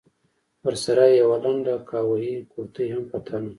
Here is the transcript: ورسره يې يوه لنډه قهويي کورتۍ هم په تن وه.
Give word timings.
ورسره 0.65 1.03
يې 1.09 1.15
يوه 1.21 1.37
لنډه 1.43 1.73
قهويي 1.89 2.35
کورتۍ 2.51 2.87
هم 2.93 3.03
په 3.11 3.17
تن 3.27 3.41
وه. 3.45 3.49